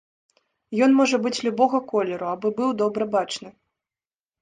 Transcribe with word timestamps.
Ён 0.85 0.95
можа 1.01 1.19
быць 1.27 1.43
любога 1.49 1.83
колеру, 1.93 2.25
абы 2.35 2.55
быў 2.59 2.69
добра 2.83 3.11
бачны. 3.15 3.49